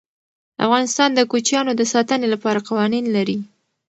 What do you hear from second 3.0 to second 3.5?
لري.